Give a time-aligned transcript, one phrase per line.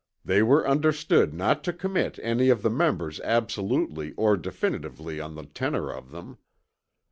[0.25, 5.45] They were understood not to commit any of the members absolutely or definitively on the
[5.45, 6.39] tenor of them.